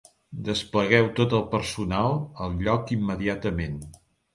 [0.47, 3.83] Desplegueu tot el personal al lloc immediatament.